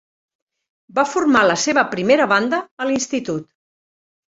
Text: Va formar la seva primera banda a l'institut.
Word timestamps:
Va 0.99 1.03
formar 1.09 1.43
la 1.51 1.59
seva 1.65 1.85
primera 1.93 2.29
banda 2.33 2.63
a 2.87 2.91
l'institut. 2.91 3.49